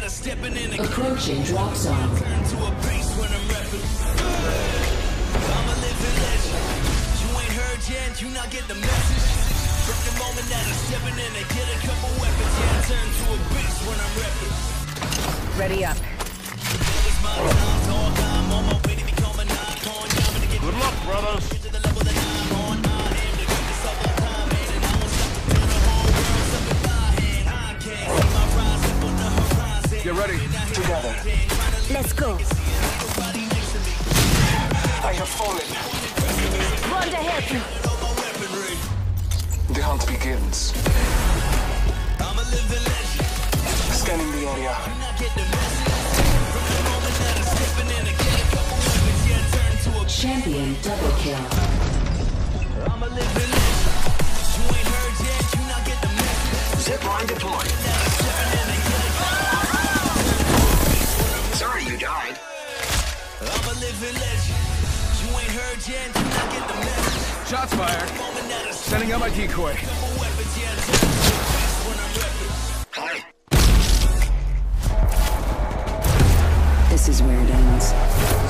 [0.00, 1.94] that are stepping in and Approaching drop zone.
[2.16, 3.84] turn to a beast when I'm rapping.
[5.44, 6.56] I'm a living legend.
[7.20, 9.26] You ain't heard yet, you not get the message.
[9.84, 13.08] From the moment that I'm stepping in and get a couple weapons, yeah, I turn
[13.12, 14.54] to a beast when I'm rapping.
[15.60, 15.98] Ready up.
[17.04, 17.80] It's my time,
[30.10, 30.38] Get ready.
[30.74, 31.14] Together,
[31.92, 32.34] Let's go.
[35.06, 35.62] I have fallen.
[36.90, 37.62] Run to help you.
[39.72, 40.74] The hunt begins.
[42.18, 43.30] I'm a living legend.
[43.94, 44.74] Scanning the area.
[44.74, 45.94] I get the message.
[46.50, 49.78] From the moment that I'm stepping in and get a couple weapons, yeah, I turn
[49.78, 51.38] to a Champion double kill.
[52.82, 53.94] I'm a living legend.
[54.58, 56.82] You ain't heard yet, you not get the message.
[56.82, 57.89] Zip line deployed.
[67.48, 68.08] Shots fired.
[68.72, 69.74] Sending out my decoy.
[76.90, 78.49] This is where it ends.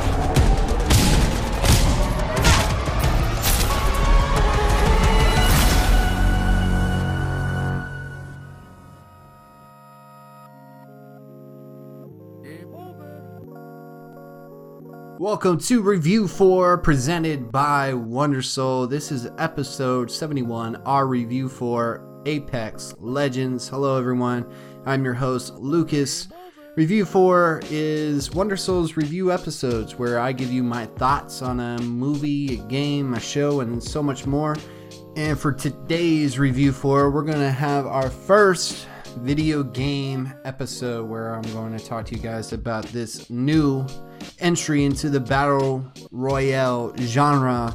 [15.21, 18.89] Welcome to Review 4 presented by Wondersoul.
[18.89, 23.69] This is episode 71, our review for Apex Legends.
[23.69, 24.51] Hello, everyone.
[24.87, 26.29] I'm your host, Lucas.
[26.75, 32.55] Review 4 is Wondersoul's review episodes where I give you my thoughts on a movie,
[32.55, 34.57] a game, a show, and so much more.
[35.17, 38.87] And for today's review 4, we're going to have our first
[39.19, 43.87] video game episode where I'm going to talk to you guys about this new
[44.38, 47.75] entry into the battle royale genre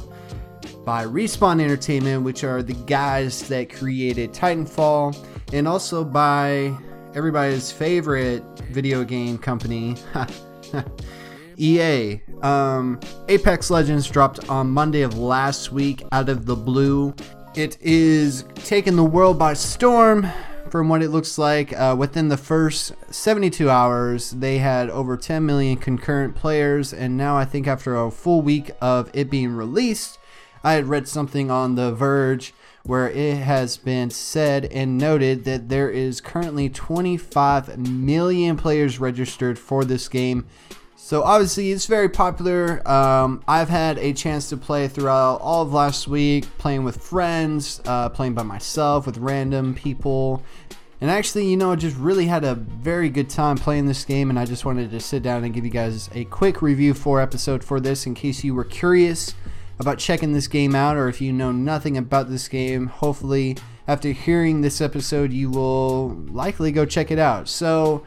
[0.84, 5.16] by Respawn Entertainment, which are the guys that created Titanfall,
[5.52, 6.76] and also by
[7.14, 9.96] everybody's favorite video game company,
[11.58, 12.20] EA.
[12.42, 17.14] Um, Apex Legends dropped on Monday of last week out of the blue.
[17.54, 20.30] It is taking the world by storm
[20.76, 21.72] from what it looks like.
[21.72, 27.36] Uh, within the first 72 hours, they had over 10 million concurrent players, and now
[27.36, 30.18] I think after a full week of it being released,
[30.62, 35.70] I had read something on The Verge where it has been said and noted that
[35.70, 40.46] there is currently 25 million players registered for this game.
[40.96, 42.86] So obviously it's very popular.
[42.88, 47.80] Um, I've had a chance to play throughout all of last week, playing with friends,
[47.84, 50.42] uh, playing by myself with random people,
[51.00, 54.30] and actually, you know, I just really had a very good time playing this game,
[54.30, 57.20] and I just wanted to sit down and give you guys a quick review for
[57.20, 59.34] episode for this in case you were curious
[59.78, 62.86] about checking this game out, or if you know nothing about this game.
[62.86, 67.46] Hopefully, after hearing this episode, you will likely go check it out.
[67.46, 68.02] So,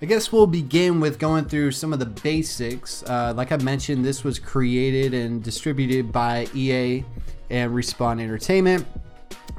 [0.00, 3.02] I guess we'll begin with going through some of the basics.
[3.04, 7.04] Uh, like I mentioned, this was created and distributed by EA
[7.50, 8.86] and Respawn Entertainment.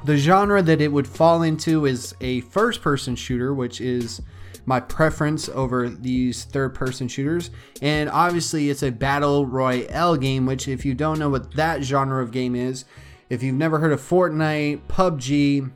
[0.06, 4.22] The genre that it would fall into is a first person shooter, which is
[4.66, 7.52] my preference over these third person shooters.
[7.82, 12.22] And obviously, it's a battle royale game, which, if you don't know what that genre
[12.22, 12.86] of game is,
[13.30, 15.72] if you've never heard of Fortnite, PUBG,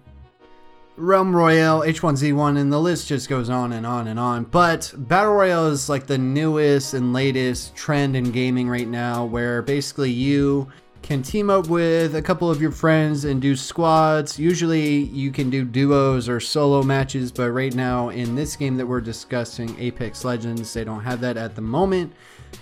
[0.97, 4.45] Realm Royale, H1Z1, and the list just goes on and on and on.
[4.45, 9.61] But Battle Royale is like the newest and latest trend in gaming right now, where
[9.61, 10.67] basically you
[11.03, 14.39] can team up with a couple of your friends and do squads.
[14.39, 18.87] Usually you can do duos or solo matches, but right now in this game that
[18.87, 22.11] we're discussing, Apex Legends, they don't have that at the moment.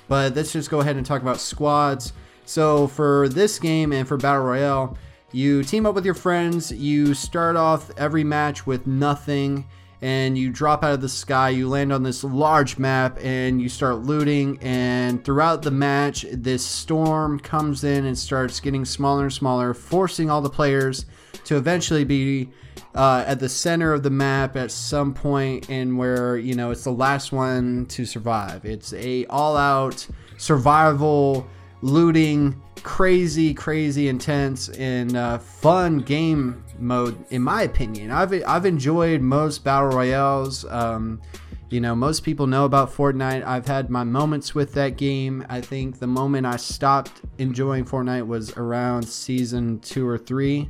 [0.10, 2.12] But let's just go ahead and talk about squads.
[2.44, 4.98] So for this game and for Battle Royale,
[5.36, 9.66] you team up with your friends, you start off every match with nothing,
[10.02, 13.68] and you drop out of the sky, you land on this large map, and you
[13.68, 14.58] start looting.
[14.62, 20.30] And throughout the match, this storm comes in and starts getting smaller and smaller, forcing
[20.30, 21.06] all the players
[21.44, 22.50] to eventually be
[22.94, 26.86] uh, at the center of the map at some point, and where you know it's
[26.86, 28.64] the last one to survive.
[28.64, 31.46] It's a all-out survival
[31.82, 38.12] looting crazy, crazy intense and uh, fun game mode, in my opinion.
[38.12, 40.64] I've I've enjoyed most battle royales.
[40.66, 41.20] Um,
[41.72, 43.44] you know, most people know about Fortnite.
[43.44, 45.44] I've had my moments with that game.
[45.50, 50.70] I think the moment I stopped enjoying Fortnite was around season two or three.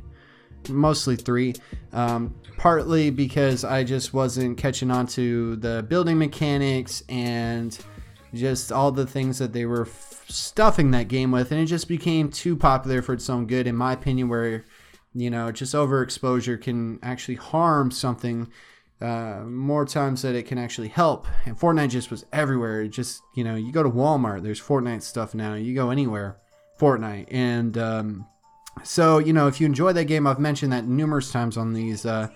[0.70, 1.54] mostly three.
[1.92, 7.78] Um, partly because I just wasn't catching on to the building mechanics and
[8.34, 11.88] just all the things that they were f- stuffing that game with, and it just
[11.88, 14.28] became too popular for its own good, in my opinion.
[14.28, 14.64] Where
[15.14, 18.48] you know, just overexposure can actually harm something
[19.00, 21.26] uh, more times that it can actually help.
[21.44, 22.82] And Fortnite just was everywhere.
[22.82, 25.54] It just you know, you go to Walmart, there's Fortnite stuff now.
[25.54, 26.38] You go anywhere,
[26.78, 28.26] Fortnite, and um,
[28.82, 32.04] so you know, if you enjoy that game, I've mentioned that numerous times on these
[32.04, 32.28] uh,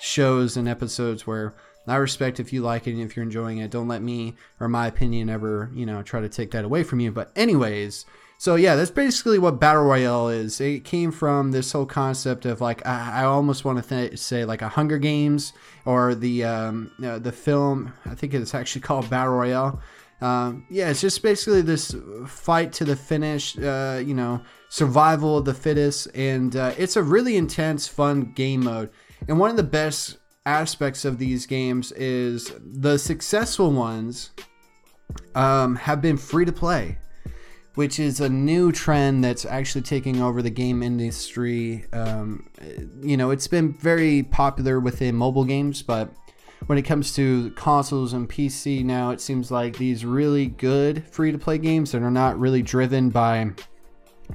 [0.00, 1.54] shows and episodes where
[1.86, 3.70] I respect if you like it and if you're enjoying it.
[3.70, 7.00] Don't let me or my opinion ever, you know, try to take that away from
[7.00, 7.12] you.
[7.12, 8.06] But anyways,
[8.38, 10.60] so yeah, that's basically what battle royale is.
[10.60, 14.44] It came from this whole concept of like I, I almost want to th- say
[14.44, 15.52] like a Hunger Games
[15.84, 17.92] or the um, uh, the film.
[18.04, 19.80] I think it's actually called Battle Royale.
[20.20, 21.94] Um, yeah, it's just basically this
[22.26, 23.58] fight to the finish.
[23.58, 28.64] Uh, you know, survival of the fittest, and uh, it's a really intense, fun game
[28.64, 28.90] mode.
[29.28, 34.30] And one of the best aspects of these games is the successful ones
[35.34, 36.98] um, have been free to play,
[37.74, 41.86] which is a new trend that's actually taking over the game industry.
[41.92, 42.48] Um,
[43.02, 46.12] you know, it's been very popular within mobile games, but
[46.66, 51.32] when it comes to consoles and PC now, it seems like these really good free
[51.32, 53.50] to play games that are not really driven by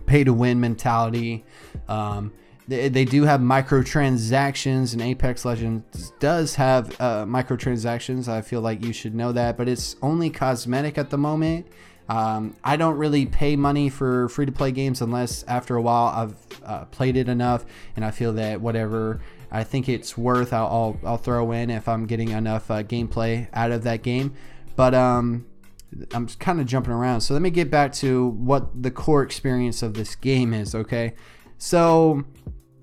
[0.05, 1.45] pay to win mentality.
[1.87, 2.31] Um,
[2.69, 8.27] they, they do have microtransactions, and Apex Legends does have uh, microtransactions.
[8.27, 11.67] I feel like you should know that, but it's only cosmetic at the moment.
[12.07, 16.07] Um, I don't really pay money for free to play games unless after a while
[16.07, 19.21] I've uh, played it enough and I feel that whatever
[19.51, 23.47] I think it's worth, I'll, I'll, I'll throw in if I'm getting enough uh, gameplay
[23.53, 24.33] out of that game.
[24.75, 25.45] But um,
[26.11, 27.21] I'm kind of jumping around.
[27.21, 31.13] So let me get back to what the core experience of this game is, okay?
[31.59, 32.23] So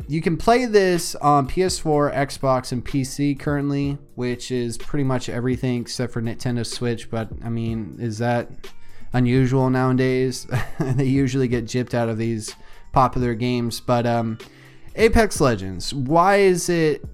[0.09, 5.81] you can play this on PS4, Xbox, and PC currently, which is pretty much everything
[5.81, 7.11] except for Nintendo Switch.
[7.11, 8.51] But I mean, is that
[9.13, 10.47] unusual nowadays?
[10.81, 12.55] they usually get gypped out of these
[12.93, 13.81] popular games.
[13.81, 14.39] But um,
[14.95, 17.05] Apex Legends, why is it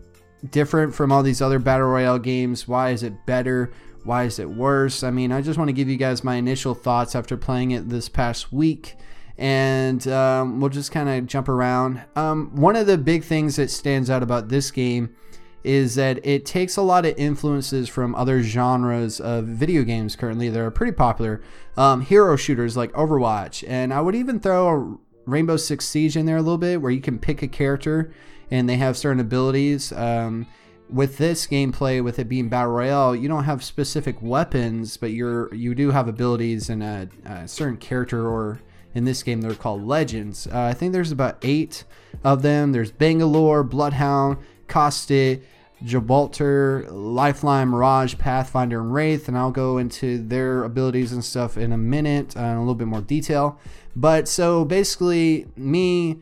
[0.50, 2.68] different from all these other Battle Royale games?
[2.68, 3.72] Why is it better?
[4.04, 5.02] Why is it worse?
[5.02, 7.88] I mean, I just want to give you guys my initial thoughts after playing it
[7.88, 8.96] this past week
[9.42, 12.00] and um, we'll just kind of jump around.
[12.14, 15.16] Um, one of the big things that stands out about this game
[15.64, 20.48] is that it takes a lot of influences from other genres of video games currently
[20.48, 21.42] that are pretty popular.
[21.76, 24.98] Um, hero shooters like Overwatch, and I would even throw a
[25.28, 28.14] Rainbow Six Siege in there a little bit, where you can pick a character
[28.52, 29.90] and they have certain abilities.
[29.90, 30.46] Um,
[30.88, 35.52] with this gameplay, with it being battle royale, you don't have specific weapons, but you're
[35.52, 38.60] you do have abilities and a, a certain character or
[38.94, 40.46] in this game they're called legends.
[40.46, 41.84] Uh, I think there's about eight
[42.24, 42.72] of them.
[42.72, 45.42] There's Bangalore, Bloodhound, Caustic,
[45.84, 51.72] Gibraltar, Lifeline, Mirage, Pathfinder, and Wraith, and I'll go into their abilities and stuff in
[51.72, 53.58] a minute uh, in a little bit more detail.
[53.94, 56.20] But so basically, me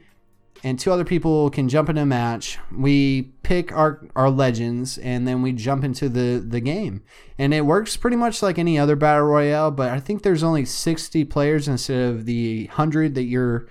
[0.62, 2.58] and two other people can jump in a match.
[2.76, 7.02] We pick our our legends and then we jump into the the game.
[7.38, 10.64] And it works pretty much like any other battle royale, but I think there's only
[10.64, 13.66] 60 players instead of the 100 that you're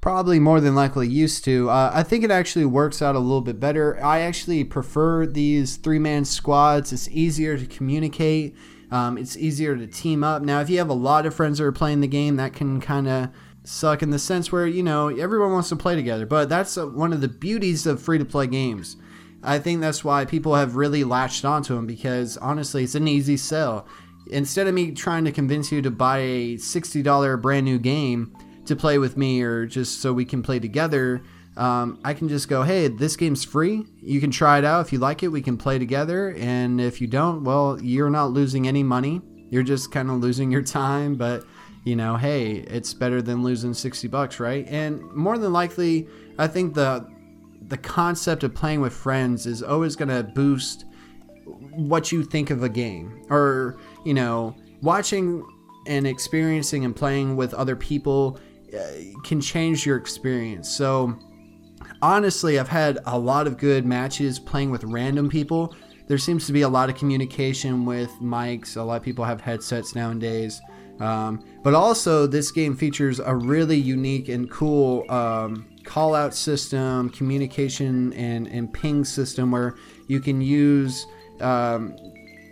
[0.00, 1.68] probably more than likely used to.
[1.70, 4.02] Uh, I think it actually works out a little bit better.
[4.02, 6.92] I actually prefer these three man squads.
[6.92, 8.56] It's easier to communicate.
[8.90, 10.42] Um, it's easier to team up.
[10.42, 12.80] Now, if you have a lot of friends that are playing the game, that can
[12.80, 13.28] kind of
[13.70, 16.86] suck in the sense where you know everyone wants to play together but that's uh,
[16.86, 18.96] one of the beauties of free to play games.
[19.42, 23.36] I think that's why people have really latched onto them because honestly it's an easy
[23.36, 23.86] sell.
[24.26, 28.36] Instead of me trying to convince you to buy a $60 brand new game
[28.66, 31.22] to play with me or just so we can play together
[31.56, 33.86] um, i can just go hey this game's free.
[34.00, 34.84] You can try it out.
[34.86, 36.34] If you like it we can play together.
[36.36, 39.22] And if you don't well you're not losing any money.
[39.48, 41.44] You're just kind of losing your time but
[41.84, 44.66] you know, hey, it's better than losing 60 bucks, right?
[44.68, 46.08] And more than likely,
[46.38, 47.08] I think the
[47.68, 50.86] the concept of playing with friends is always going to boost
[51.44, 55.46] what you think of a game or, you know, watching
[55.86, 58.40] and experiencing and playing with other people
[58.76, 58.80] uh,
[59.24, 60.68] can change your experience.
[60.68, 61.16] So,
[62.02, 65.74] honestly, I've had a lot of good matches playing with random people.
[66.08, 68.76] There seems to be a lot of communication with mics.
[68.76, 70.60] A lot of people have headsets nowadays.
[71.00, 77.08] Um, but also, this game features a really unique and cool um, call out system,
[77.10, 79.76] communication, and, and ping system where
[80.08, 81.06] you can use
[81.40, 81.96] um,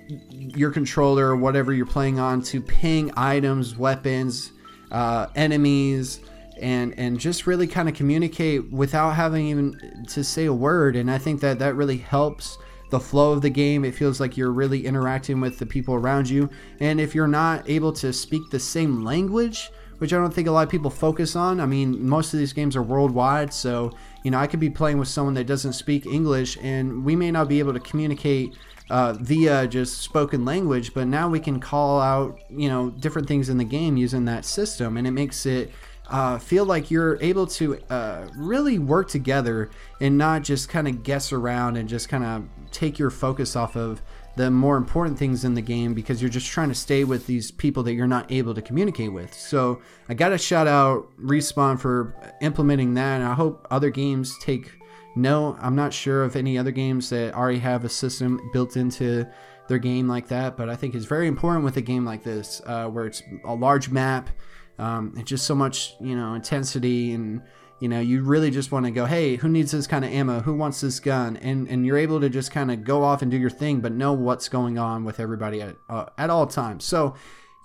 [0.09, 4.53] your controller, or whatever you're playing on, to ping items, weapons,
[4.91, 6.21] uh, enemies,
[6.61, 10.97] and and just really kind of communicate without having even to say a word.
[10.97, 12.59] And I think that that really helps
[12.91, 13.85] the flow of the game.
[13.85, 16.49] It feels like you're really interacting with the people around you.
[16.81, 20.53] And if you're not able to speak the same language, which I don't think a
[20.53, 21.61] lot of people focus on.
[21.61, 23.93] I mean, most of these games are worldwide, so
[24.23, 27.31] you know I could be playing with someone that doesn't speak English, and we may
[27.31, 28.57] not be able to communicate
[28.91, 30.95] uh, via just spoken language.
[30.95, 34.45] But now we can call out you know different things in the game using that
[34.45, 35.73] system, and it makes it.
[36.11, 41.03] Uh, feel like you're able to uh, really work together and not just kind of
[41.03, 44.01] guess around and just kind of take your focus off of
[44.39, 47.51] the more important things in the game because you're just trying to stay with these
[47.51, 49.35] people that you're not able to communicate with.
[49.35, 54.39] So I got to shout out Respawn for implementing that, and I hope other games
[54.41, 54.71] take
[55.17, 55.57] note.
[55.61, 59.27] I'm not sure of any other games that already have a system built into
[59.67, 62.63] their game like that, but I think it's very important with a game like this
[62.65, 64.31] uh, where it's a large map,
[64.79, 67.43] um, and just so much you know intensity and
[67.81, 70.41] you know you really just want to go hey who needs this kind of ammo?
[70.41, 71.37] Who wants this gun?
[71.39, 73.93] And and you're able to just kind of go off and do your thing but
[73.93, 76.85] know what's going on with everybody at, uh, at all times.
[76.85, 77.15] So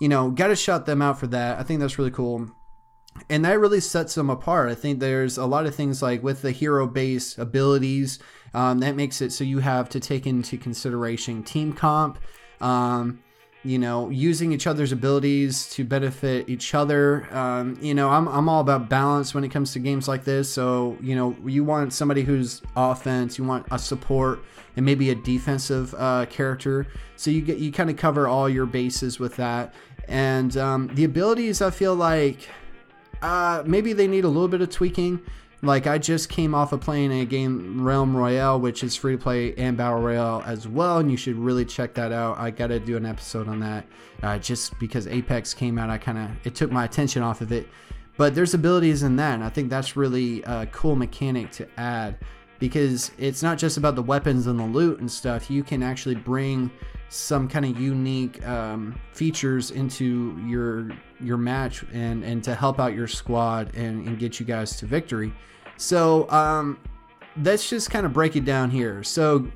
[0.00, 1.58] you know got to shout them out for that.
[1.58, 2.50] I think that's really cool.
[3.30, 4.70] And that really sets them apart.
[4.70, 8.18] I think there's a lot of things like with the hero base abilities
[8.54, 12.18] um, that makes it so you have to take into consideration team comp.
[12.60, 13.23] Um,
[13.64, 17.26] you know, using each other's abilities to benefit each other.
[17.34, 20.52] Um, you know, I'm, I'm all about balance when it comes to games like this.
[20.52, 24.44] So, you know, you want somebody who's offense, you want a support,
[24.76, 26.86] and maybe a defensive uh, character.
[27.16, 29.74] So you get you kind of cover all your bases with that.
[30.08, 32.48] And um, the abilities, I feel like
[33.22, 35.20] uh, maybe they need a little bit of tweaking.
[35.64, 39.22] Like I just came off of playing a game Realm Royale, which is free to
[39.22, 42.38] play and battle royale as well, and you should really check that out.
[42.38, 43.86] I gotta do an episode on that,
[44.22, 45.88] uh, just because Apex came out.
[45.88, 47.66] I kind of it took my attention off of it,
[48.16, 52.18] but there's abilities in that, and I think that's really a cool mechanic to add
[52.58, 55.50] because it's not just about the weapons and the loot and stuff.
[55.50, 56.70] You can actually bring
[57.08, 60.90] some kind of unique um, features into your
[61.20, 64.86] your match and and to help out your squad and, and get you guys to
[64.86, 65.32] victory.
[65.76, 66.78] So um,
[67.42, 69.02] let's just kind of break it down here.
[69.02, 69.46] So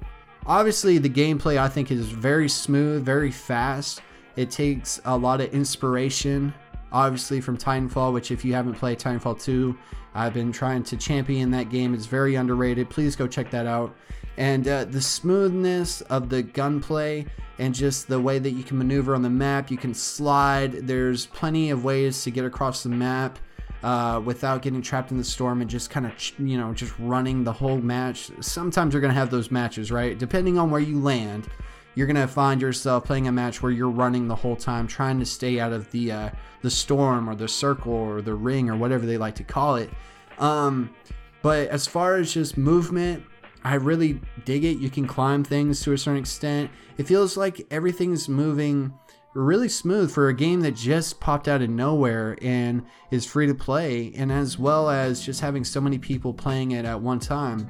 [0.46, 4.02] obviously the gameplay I think is very smooth, very fast.
[4.36, 6.54] It takes a lot of inspiration,
[6.92, 9.76] obviously from Titanfall, which if you haven't played Titanfall 2,
[10.14, 11.94] I've been trying to champion that game.
[11.94, 12.88] It's very underrated.
[12.88, 13.94] Please go check that out.
[14.36, 17.26] And uh, the smoothness of the gunplay
[17.58, 20.86] and just the way that you can maneuver on the map, you can slide.
[20.86, 23.38] There's plenty of ways to get across the map
[23.82, 27.44] uh, without getting trapped in the storm and just kind of you know just running
[27.44, 28.30] the whole match.
[28.40, 30.18] Sometimes you're gonna have those matches, right?
[30.18, 31.48] Depending on where you land,
[31.94, 35.26] you're gonna find yourself playing a match where you're running the whole time, trying to
[35.26, 36.30] stay out of the uh,
[36.62, 39.90] the storm or the circle or the ring or whatever they like to call it.
[40.38, 40.94] Um,
[41.42, 43.24] but as far as just movement,
[43.64, 44.78] I really dig it.
[44.78, 46.70] You can climb things to a certain extent.
[46.96, 48.92] It feels like everything's moving
[49.34, 53.54] really smooth for a game that just popped out of nowhere and is free to
[53.54, 57.68] play, and as well as just having so many people playing it at one time.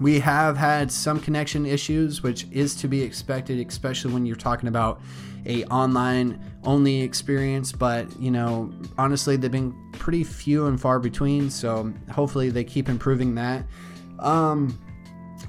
[0.00, 4.68] We have had some connection issues, which is to be expected, especially when you're talking
[4.68, 5.00] about
[5.46, 7.72] a online only experience.
[7.72, 11.50] But you know, honestly, they've been pretty few and far between.
[11.50, 13.64] So hopefully, they keep improving that.
[14.18, 14.78] Um,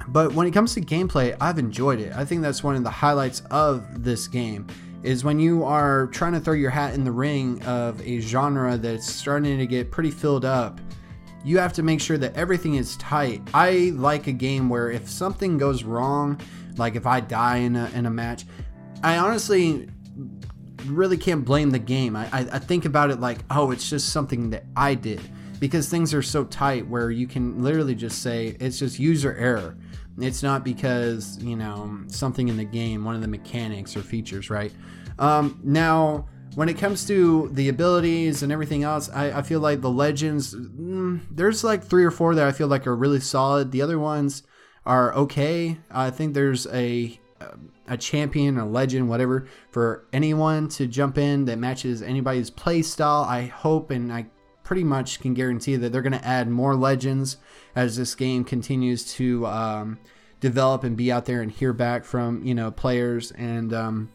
[0.07, 2.13] but when it comes to gameplay, I've enjoyed it.
[2.13, 4.67] I think that's one of the highlights of this game
[5.03, 8.77] is when you are trying to throw your hat in the ring of a genre
[8.77, 10.79] that's starting to get pretty filled up.
[11.43, 13.41] You have to make sure that everything is tight.
[13.53, 16.39] I like a game where if something goes wrong,
[16.77, 18.45] like if I die in a, in a match,
[19.03, 19.89] I honestly
[20.85, 22.15] really can't blame the game.
[22.15, 25.21] I, I, I think about it like, oh, it's just something that I did
[25.59, 29.77] because things are so tight where you can literally just say it's just user error.
[30.17, 34.49] It's not because, you know, something in the game, one of the mechanics or features,
[34.49, 34.71] right?
[35.17, 39.81] Um, now, when it comes to the abilities and everything else, I, I feel like
[39.81, 43.71] the legends, mm, there's like three or four that I feel like are really solid.
[43.71, 44.43] The other ones
[44.85, 45.77] are okay.
[45.89, 47.19] I think there's a
[47.87, 53.23] a champion, a legend, whatever, for anyone to jump in that matches anybody's play style.
[53.23, 54.27] I hope and I
[54.63, 57.37] pretty much can guarantee that they're going to add more legends
[57.75, 59.99] as this game continues to um,
[60.39, 64.11] develop and be out there and hear back from you know players and um,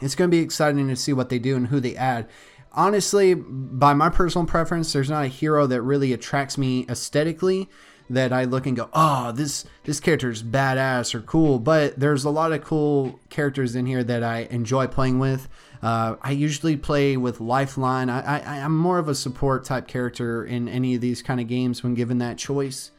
[0.00, 2.28] it's going to be exciting to see what they do and who they add
[2.72, 7.68] honestly by my personal preference there's not a hero that really attracts me aesthetically
[8.12, 11.58] that I look and go, oh, this this character is badass or cool.
[11.58, 15.48] But there's a lot of cool characters in here that I enjoy playing with.
[15.82, 18.08] Uh, I usually play with Lifeline.
[18.08, 21.48] I, I, I'm more of a support type character in any of these kind of
[21.48, 22.92] games when given that choice.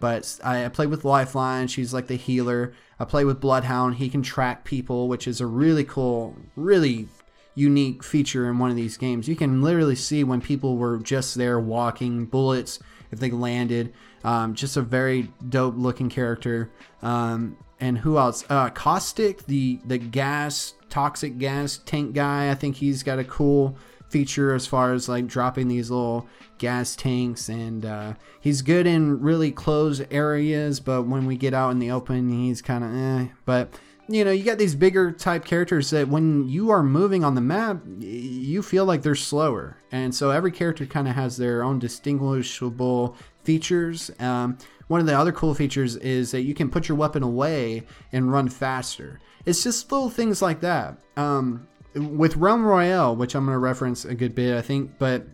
[0.00, 1.66] But I, I play with Lifeline.
[1.66, 2.72] She's like the healer.
[3.00, 3.96] I play with Bloodhound.
[3.96, 7.08] He can track people, which is a really cool, really
[7.56, 9.26] unique feature in one of these games.
[9.26, 12.78] You can literally see when people were just there walking, bullets,
[13.10, 13.92] if they landed.
[14.22, 16.70] Um, just a very dope looking character.
[17.02, 18.44] Um, and who else?
[18.48, 22.50] Uh, Caustic, the the gas, toxic gas tank guy.
[22.50, 23.76] I think he's got a cool
[24.08, 29.20] feature as far as like dropping these little gas tanks and uh, he's good in
[29.20, 33.30] really closed areas but when we get out in the open he's kind of eh
[33.44, 33.68] but
[34.08, 37.40] you know you got these bigger type characters that when you are moving on the
[37.40, 41.78] map you feel like they're slower and so every character kind of has their own
[41.78, 43.14] distinguishable
[43.48, 47.22] features um, one of the other cool features is that you can put your weapon
[47.22, 53.34] away and run faster it's just little things like that um, with realm royale which
[53.34, 55.26] i'm going to reference a good bit i think but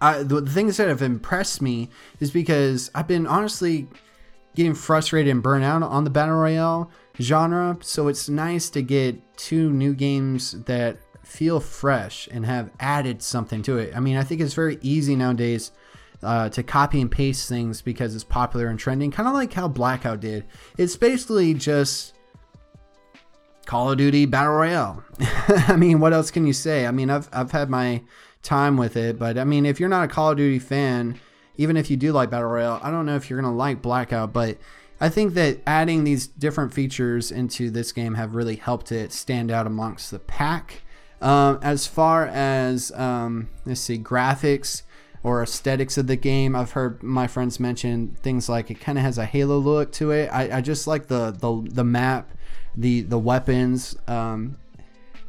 [0.00, 3.86] I, the, the things that have impressed me is because I've been honestly
[4.56, 7.78] getting frustrated and burnt out on the battle royale genre.
[7.82, 13.62] So it's nice to get two new games that feel fresh and have added something
[13.62, 13.96] to it.
[13.96, 15.70] I mean, I think it's very easy nowadays
[16.22, 19.68] uh, to copy and paste things because it's popular and trending, kind of like how
[19.68, 20.44] Blackout did.
[20.78, 22.14] It's basically just
[23.66, 25.04] Call of Duty Battle Royale.
[25.68, 26.86] I mean, what else can you say?
[26.86, 28.02] I mean, I've, I've had my
[28.42, 29.18] time with it.
[29.18, 31.18] But I mean, if you're not a Call of Duty fan,
[31.56, 33.82] even if you do like Battle Royale, I don't know if you're going to like
[33.82, 34.58] Blackout, but
[35.00, 39.50] I think that adding these different features into this game have really helped it stand
[39.50, 40.82] out amongst the pack.
[41.20, 44.82] Um, as far as, um, let's see, graphics
[45.22, 49.04] or aesthetics of the game, I've heard my friends mention things like it kind of
[49.04, 50.28] has a Halo look to it.
[50.32, 52.32] I, I just like the, the, the map,
[52.76, 53.96] the, the weapons.
[54.08, 54.58] Um,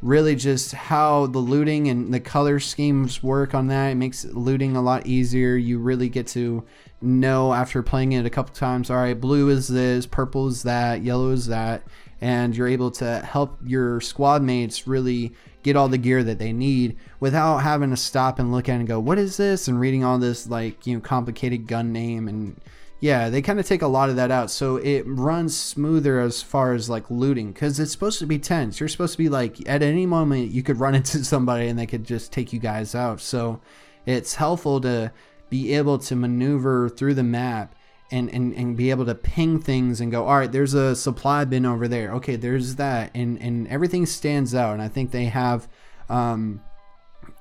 [0.02, 3.88] really just how the looting and the color schemes work on that.
[3.88, 5.56] It makes looting a lot easier.
[5.56, 6.64] You really get to
[7.00, 11.02] know after playing it a couple times, all right, blue is this, purple is that,
[11.02, 11.82] yellow is that,
[12.24, 16.54] and you're able to help your squad mates really get all the gear that they
[16.54, 19.68] need without having to stop and look at and go, what is this?
[19.68, 22.58] And reading all this like, you know, complicated gun name and
[23.00, 24.50] yeah, they kind of take a lot of that out.
[24.50, 28.80] So it runs smoother as far as like looting because it's supposed to be tense.
[28.80, 31.84] You're supposed to be like, at any moment, you could run into somebody and they
[31.84, 33.20] could just take you guys out.
[33.20, 33.60] So
[34.06, 35.12] it's helpful to
[35.50, 37.74] be able to maneuver through the map
[38.14, 41.44] and, and, and be able to ping things and go, all right, there's a supply
[41.44, 42.12] bin over there.
[42.12, 43.10] Okay, there's that.
[43.12, 44.74] And, and everything stands out.
[44.74, 45.68] And I think they have,
[46.08, 46.60] um,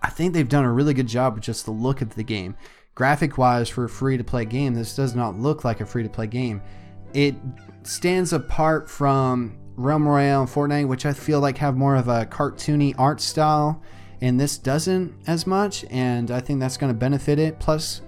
[0.02, 2.56] I think they've done a really good job with just the look of the game
[2.96, 6.04] graphic wise for a free to play game this does not look like a free
[6.04, 6.62] to play game
[7.16, 7.34] it
[7.82, 12.24] stands apart from realm royale and fortnite which i feel like have more of a
[12.28, 13.82] cartoony art style
[14.22, 18.02] and this doesn't as much and i think that's going to benefit it plus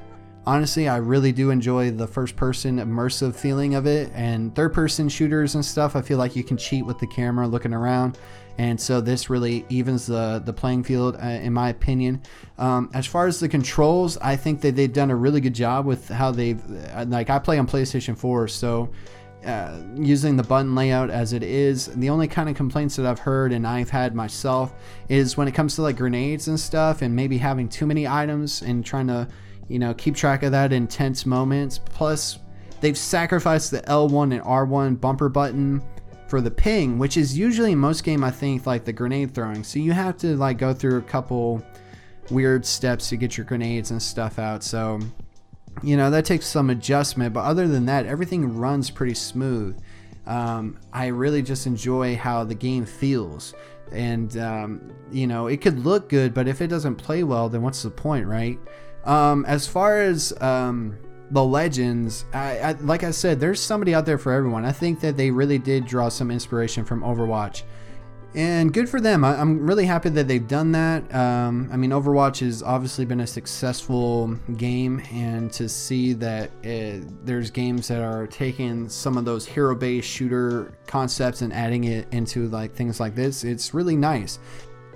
[0.45, 4.11] honestly i really do enjoy the first person immersive feeling of it.
[4.13, 7.47] And third person shooters and stuff i feel like you can cheat with the camera
[7.47, 8.17] looking around.
[8.57, 12.21] And so this really evens the the playing field uh, in my opinion.
[12.57, 15.85] Um, as far as the controls i think that they've done a really good job
[15.85, 16.61] with how they've
[16.93, 18.89] uh, like i play on playstation 4 so
[19.45, 23.19] uh, using the button layout as it is the only kind of complaints that i've
[23.19, 24.73] heard and i've had myself
[25.07, 28.63] is when it comes to like grenades and stuff and maybe having too many items
[28.63, 29.27] and trying to
[29.67, 32.39] you know keep track of that intense moments plus
[32.81, 35.81] they've sacrificed the l1 and r1 bumper button
[36.27, 39.63] for the ping, which is usually in most game I think like the grenade throwing.
[39.63, 41.63] So you have to like go through a couple
[42.29, 44.63] weird steps to get your grenades and stuff out.
[44.63, 44.99] So
[45.83, 49.79] you know that takes some adjustment, but other than that, everything runs pretty smooth.
[50.25, 53.53] Um, I really just enjoy how the game feels,
[53.91, 57.61] and um, you know it could look good, but if it doesn't play well, then
[57.61, 58.57] what's the point, right?
[59.05, 60.97] Um, as far as um,
[61.31, 64.65] the legends I, I, like i said there's somebody out there for everyone.
[64.65, 67.63] I think that they really did draw some inspiration from overwatch.
[68.35, 69.23] And good for them.
[69.23, 71.13] I, am really happy that they've done that.
[71.15, 77.03] Um, i mean overwatch has obviously been a successful game and to see that it,
[77.25, 82.07] there's games that are taking some of those hero based shooter concepts and adding it
[82.11, 84.37] into like things like this it's really nice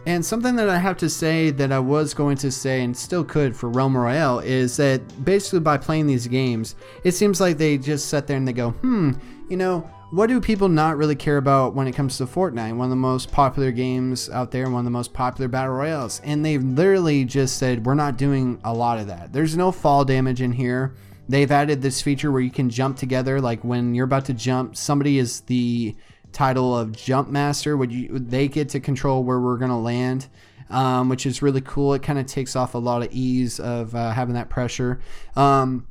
[0.06, 3.24] and something that I have to say that I was going to say and still
[3.24, 7.78] could for Realm Royale is that basically by playing these games, it seems like they
[7.78, 9.12] just sit there and they go, hmm,
[9.50, 12.76] you know, what do people not really care about when it comes to Fortnite?
[12.76, 16.20] One of the most popular games out there, one of the most popular battle royales.
[16.24, 19.32] And they've literally just said, we're not doing a lot of that.
[19.32, 20.96] There's no fall damage in here.
[21.28, 23.40] They've added this feature where you can jump together.
[23.40, 25.96] Like when you're about to jump, somebody is the
[26.32, 30.28] title of jump master would you they get to control where we're going to land
[30.70, 31.94] um, which is really cool.
[31.94, 35.02] It kind of takes off a lot of ease of uh, having that pressure.
[35.36, 35.88] Um,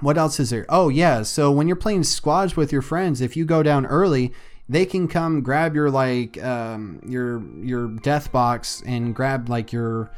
[0.00, 0.66] what else is there?
[0.68, 4.32] Oh yeah, so when you're playing squads with your friends, if you go down early,
[4.68, 10.10] they can come grab your like um, your your death box and grab like your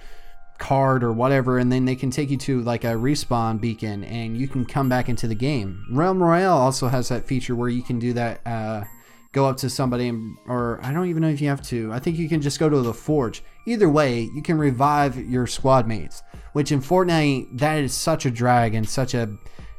[0.58, 4.36] card or whatever, and then they can take you to like a respawn beacon, and
[4.36, 5.86] you can come back into the game.
[5.90, 8.46] Realm Royale also has that feature where you can do that.
[8.46, 8.84] Uh,
[9.32, 10.12] go up to somebody
[10.46, 11.92] or I don't even know if you have to.
[11.92, 13.42] I think you can just go to the forge.
[13.66, 18.30] Either way, you can revive your squad mates, which in Fortnite that is such a
[18.30, 19.34] drag and such a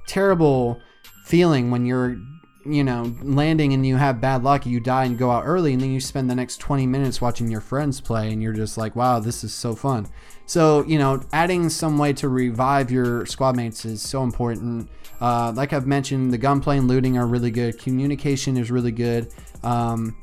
[0.07, 0.81] terrible
[1.25, 2.17] feeling when you're
[2.65, 5.81] you know landing and you have bad luck you die and go out early and
[5.81, 8.95] then you spend the next 20 minutes watching your friends play and you're just like
[8.95, 10.07] wow this is so fun
[10.45, 14.89] so you know adding some way to revive your squad mates is so important
[15.23, 17.79] uh, like i've mentioned the gunplay and looting are really good.
[17.79, 19.33] Communication is really good.
[19.63, 20.15] Um,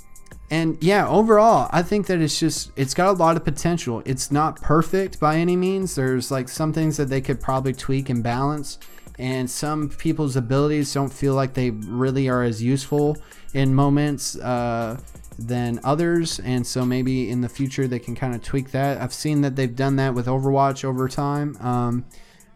[0.52, 4.02] and yeah overall i think that it's just it's got a lot of potential.
[4.04, 5.94] It's not perfect by any means.
[5.94, 8.78] There's like some things that they could probably tweak and balance
[9.20, 13.18] and some people's abilities don't feel like they really are as useful
[13.52, 14.98] in moments uh,
[15.38, 16.40] than others.
[16.40, 18.98] And so maybe in the future they can kind of tweak that.
[18.98, 22.06] I've seen that they've done that with overwatch over time um,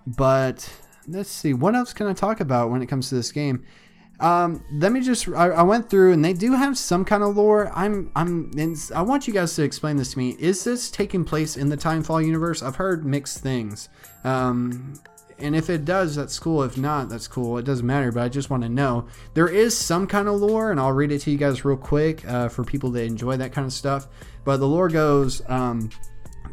[0.06, 0.68] but
[1.08, 3.64] let's see what else can i talk about when it comes to this game
[4.20, 7.36] um, let me just I, I went through and they do have some kind of
[7.36, 8.52] lore i'm i'm
[8.94, 11.76] i want you guys to explain this to me is this taking place in the
[11.76, 13.88] Titanfall universe i've heard mixed things
[14.22, 14.94] um,
[15.38, 16.62] and if it does, that's cool.
[16.62, 17.58] If not, that's cool.
[17.58, 19.06] It doesn't matter, but I just want to know.
[19.34, 22.26] There is some kind of lore, and I'll read it to you guys real quick
[22.26, 24.06] uh, for people that enjoy that kind of stuff.
[24.44, 25.90] But the lore goes um,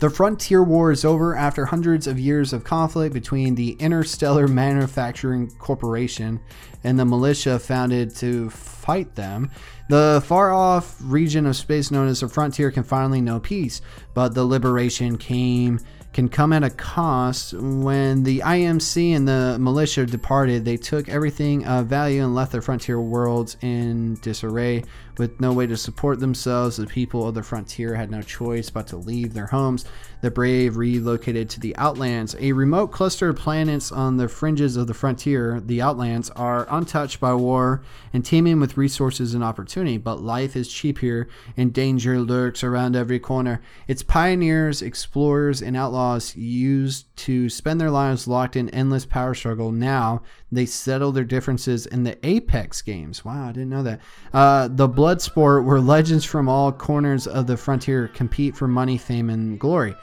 [0.01, 5.51] The Frontier War is over after hundreds of years of conflict between the Interstellar Manufacturing
[5.59, 6.39] Corporation
[6.83, 9.51] and the militia founded to fight them.
[9.89, 13.81] The far off region of space known as the Frontier can finally know peace,
[14.15, 15.79] but the liberation came
[16.13, 17.53] can come at a cost.
[17.53, 22.61] When the IMC and the militia departed, they took everything of value and left their
[22.61, 24.83] frontier worlds in disarray.
[25.17, 28.87] With no way to support themselves, the people of the frontier had no choice but
[28.87, 29.85] to leave their homes.
[30.21, 34.87] The brave relocated to the Outlands, a remote cluster of planets on the fringes of
[34.87, 35.59] the frontier.
[35.59, 40.71] The Outlands are untouched by war and teeming with resources and opportunity, but life is
[40.71, 43.61] cheap here and danger lurks around every corner.
[43.87, 49.71] Its pioneers, explorers, and outlaws used to spend their lives locked in endless power struggle.
[49.71, 50.21] Now
[50.51, 53.23] they settle their differences in the Apex games.
[53.23, 54.01] Wow, I didn't know that.
[54.33, 59.31] Uh, the Bloodsport, where legends from all corners of the frontier compete for money, fame,
[59.31, 59.95] and glory.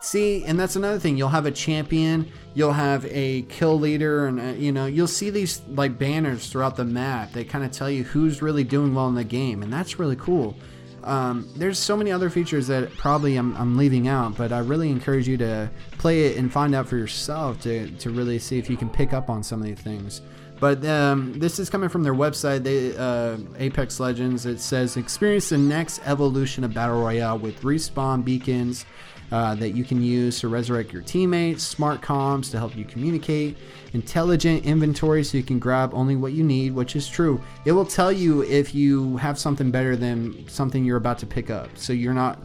[0.00, 1.18] See, and that's another thing.
[1.18, 5.28] You'll have a champion, you'll have a kill leader, and uh, you know you'll see
[5.28, 7.32] these like banners throughout the map.
[7.32, 10.16] They kind of tell you who's really doing well in the game, and that's really
[10.16, 10.56] cool.
[11.04, 14.88] Um, there's so many other features that probably I'm, I'm leaving out, but I really
[14.88, 18.70] encourage you to play it and find out for yourself to, to really see if
[18.70, 20.22] you can pick up on some of these things.
[20.58, 24.46] But um, this is coming from their website, they, uh, Apex Legends.
[24.46, 28.86] It says experience the next evolution of Battle Royale with respawn beacons,
[29.32, 33.56] uh, that you can use to resurrect your teammates, smart comms to help you communicate,
[33.92, 37.40] intelligent inventory so you can grab only what you need, which is true.
[37.64, 41.50] It will tell you if you have something better than something you're about to pick
[41.50, 42.38] up, so you're not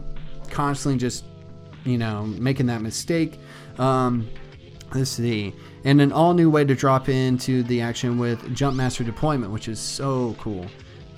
[0.49, 1.23] constantly just,
[1.85, 3.39] you know, making that mistake.
[3.77, 4.27] Um,
[4.93, 5.53] let's see.
[5.83, 9.67] And an all new way to drop into the action with Jump Master deployment, which
[9.67, 10.67] is so cool.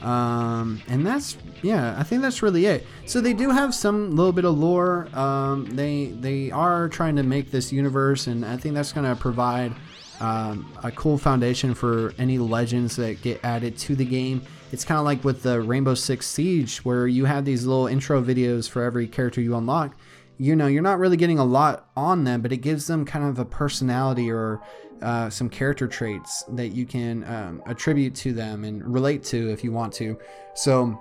[0.02, 2.86] Um, and that's yeah, I think that's really it.
[3.06, 5.08] So they do have some little bit of lore.
[5.14, 9.20] Um, they they are trying to make this universe, and I think that's going to
[9.20, 9.74] provide
[10.20, 14.42] um, a cool foundation for any legends that get added to the game.
[14.74, 18.22] It's kind of like with the Rainbow Six Siege, where you have these little intro
[18.22, 19.96] videos for every character you unlock.
[20.38, 23.26] You know, you're not really getting a lot on them, but it gives them kind
[23.26, 24.62] of a personality or
[25.02, 29.64] uh, some character traits that you can um, attribute to them and relate to if
[29.64, 30.18] you want to.
[30.56, 30.98] So,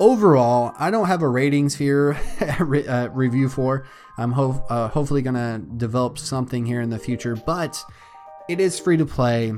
[0.00, 2.18] overall, I don't have a ratings here
[2.60, 3.86] re- uh, review for.
[4.18, 7.82] I'm ho- uh, hopefully gonna develop something here in the future, but
[8.48, 9.52] it is free to play.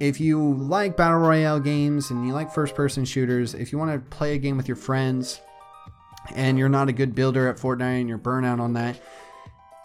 [0.00, 4.16] If you like battle royale games and you like first-person shooters, if you want to
[4.16, 5.40] play a game with your friends,
[6.34, 9.00] and you're not a good builder at Fortnite and you're burnout on that,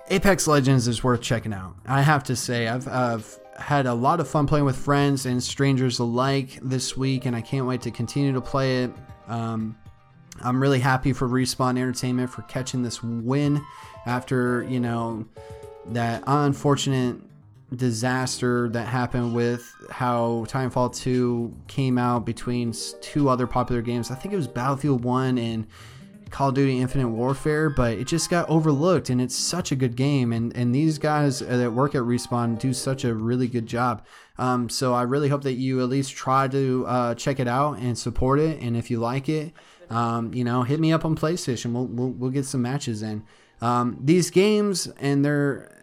[0.09, 1.75] Apex Legends is worth checking out.
[1.85, 5.43] I have to say, I've, I've had a lot of fun playing with friends and
[5.43, 8.91] strangers alike this week, and I can't wait to continue to play it.
[9.27, 9.77] Um,
[10.41, 13.61] I'm really happy for Respawn Entertainment for catching this win
[14.05, 15.25] after, you know,
[15.87, 17.17] that unfortunate
[17.75, 24.09] disaster that happened with how Titanfall 2 came out between two other popular games.
[24.09, 25.67] I think it was Battlefield 1 and
[26.29, 29.95] Call of Duty Infinite Warfare, but it just got overlooked, and it's such a good
[29.95, 30.33] game.
[30.33, 34.05] And and these guys that work at Respawn do such a really good job.
[34.37, 37.79] Um, so I really hope that you at least try to uh, check it out
[37.79, 38.61] and support it.
[38.61, 39.53] And if you like it,
[39.89, 41.73] um, you know, hit me up on PlayStation.
[41.73, 43.23] We'll we'll, we'll get some matches in.
[43.61, 45.73] Um, these games and they're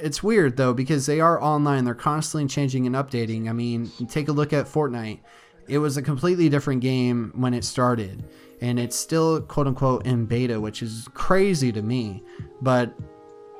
[0.00, 1.84] it's weird though because they are online.
[1.84, 3.48] They're constantly changing and updating.
[3.48, 5.20] I mean, take a look at Fortnite.
[5.68, 8.24] It was a completely different game when it started,
[8.62, 12.22] and it's still quote unquote in beta, which is crazy to me.
[12.62, 12.94] But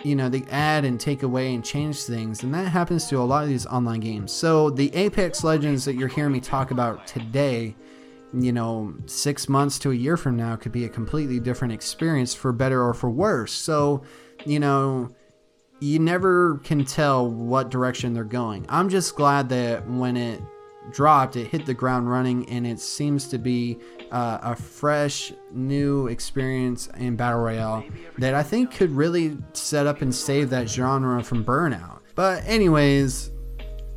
[0.05, 3.23] you know, they add and take away and change things, and that happens to a
[3.23, 4.33] lot of these online games.
[4.33, 7.77] So the Apex Legends that you're hearing me talk about today,
[8.33, 12.35] you know, six months to a year from now could be a completely different experience
[12.35, 13.53] for better or for worse.
[13.53, 14.03] So,
[14.45, 15.15] you know,
[15.81, 18.67] you never can tell what direction they're going.
[18.69, 20.41] I'm just glad that when it
[20.91, 23.79] dropped, it hit the ground running, and it seems to be
[24.11, 27.85] uh, a fresh, new experience in Battle Royale
[28.19, 32.01] that I think could really set up and save that genre from burnout.
[32.15, 33.32] But, anyways,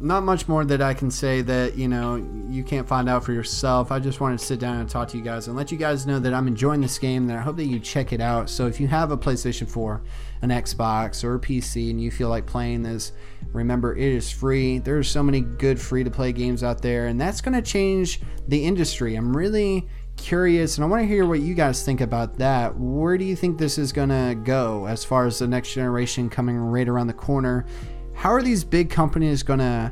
[0.06, 2.16] not much more that I can say that you know
[2.48, 3.92] you can't find out for yourself.
[3.92, 6.06] I just wanted to sit down and talk to you guys and let you guys
[6.06, 7.26] know that I'm enjoying this game.
[7.26, 8.50] That I hope that you check it out.
[8.50, 10.04] So if you have a PlayStation 4,
[10.44, 13.14] an Xbox, or a PC, and you feel like playing this,
[13.52, 14.78] remember it is free.
[14.78, 18.22] There's so many good free to play games out there, and that's going to change
[18.48, 19.16] the industry.
[19.16, 19.88] I'm really
[20.18, 22.78] curious and I want to hear what you guys think about that.
[22.78, 26.30] Where do you think this is going to go as far as the next generation
[26.30, 27.66] coming right around the corner?
[28.16, 29.92] How are these big companies to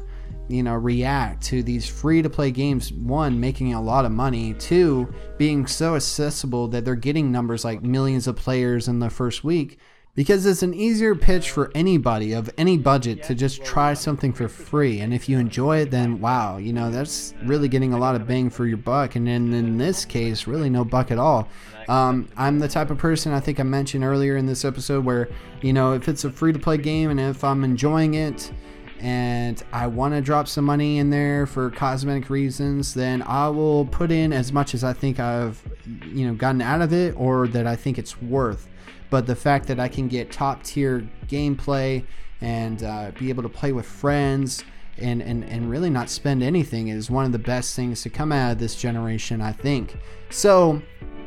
[0.49, 2.91] you know react to these free to play games?
[2.91, 4.53] One making a lot of money.
[4.55, 9.43] Two being so accessible that they're getting numbers like millions of players in the first
[9.43, 9.79] week.
[10.15, 14.47] Because it's an easier pitch for anybody of any budget to just try something for
[14.47, 14.99] free.
[14.99, 18.27] And if you enjoy it then wow you know that's really getting a lot of
[18.27, 19.15] bang for your buck.
[19.15, 21.47] And then in this case really no buck at all
[21.89, 25.29] um, i'm the type of person i think i mentioned earlier in this episode where
[25.61, 28.51] you know if it's a free to play game and if i'm enjoying it
[28.99, 33.85] and I want to drop some money in there for cosmetic reasons, then I will
[33.87, 35.61] put in as much as I think I've,
[36.05, 38.69] you know, gotten out of it or that I think it's worth
[39.13, 42.03] but the fact that I can get top tier gameplay
[42.41, 44.63] and uh, be able to play with friends
[44.97, 48.31] and, and, and really not spend anything is one of the best things to come
[48.31, 49.97] out of this generation, I think.
[50.31, 50.81] So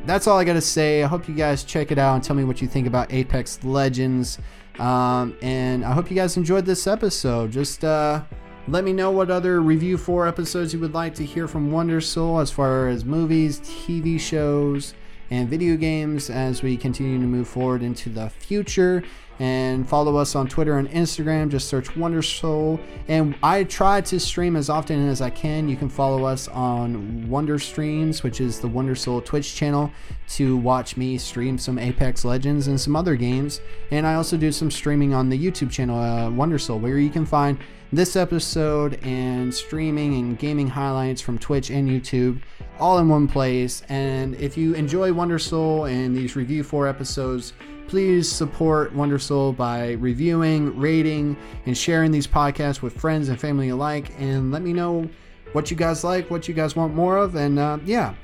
[0.07, 1.03] that's all I got to say.
[1.03, 3.63] I hope you guys check it out and tell me what you think about Apex
[3.65, 4.39] Legends.
[4.79, 7.51] Um, and I hope you guys enjoyed this episode.
[7.51, 8.23] Just uh,
[8.69, 12.01] let me know what other review for episodes you would like to hear from Wonder
[12.01, 14.95] Soul as far as movies, TV shows
[15.31, 19.03] and video games as we continue to move forward into the future.
[19.39, 21.51] And follow us on Twitter and Instagram.
[21.51, 22.81] Just search Wonder Soul.
[23.09, 25.69] And I try to stream as often as I can.
[25.69, 29.91] You can follow us on Wonder Streams, which is the Wonder Soul Twitch channel,
[30.29, 33.61] to watch me stream some Apex Legends and some other games.
[33.91, 37.11] And I also do some streaming on the YouTube channel, uh, Wonder Soul, where you
[37.11, 37.59] can find
[37.93, 42.41] this episode and streaming and gaming highlights from Twitch and YouTube
[42.79, 43.83] all in one place.
[43.89, 47.53] And if you enjoy Wonder Soul and these review for episodes,
[47.89, 53.69] please support Wonder Soul by reviewing, rating, and sharing these podcasts with friends and family
[53.69, 54.11] alike.
[54.19, 55.09] And let me know
[55.53, 57.37] what you guys like, what you guys want more of.
[57.37, 58.15] And uh, yeah,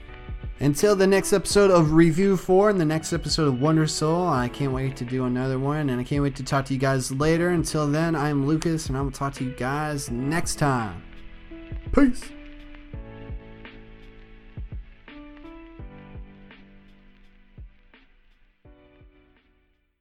[0.63, 4.49] until the next episode of Review 4 and the next episode of Wonder Soul, I
[4.49, 7.11] can't wait to do another one and I can't wait to talk to you guys
[7.11, 7.49] later.
[7.49, 11.03] Until then, I'm Lucas and I will talk to you guys next time.
[11.93, 12.23] Peace.